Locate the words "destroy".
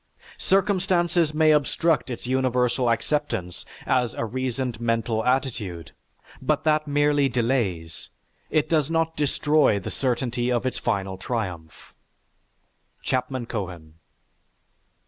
9.15-9.77